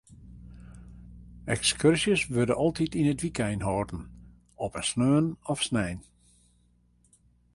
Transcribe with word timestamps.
Ekskurzjes 1.55 2.21
wurde 2.35 2.55
altyd 2.63 2.91
yn 2.99 3.11
it 3.13 3.23
wykein 3.25 3.61
holden, 3.67 4.01
op 4.65 4.73
in 4.79 4.87
sneon 4.89 5.27
of 5.51 5.59
snein. 5.67 5.99